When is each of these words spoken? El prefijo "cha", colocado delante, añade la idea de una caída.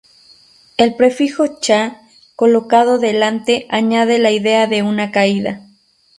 El 0.77 0.95
prefijo 0.95 1.59
"cha", 1.59 2.01
colocado 2.35 2.97
delante, 2.97 3.67
añade 3.69 4.17
la 4.17 4.31
idea 4.31 4.65
de 4.65 4.81
una 4.81 5.11
caída. 5.11 5.61